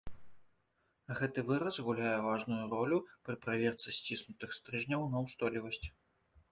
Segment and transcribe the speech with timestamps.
[1.19, 2.97] Гэты выраз гуляе важную ролю
[3.29, 5.85] пры праверцы сціснутых стрыжняў на ўстойлівасць.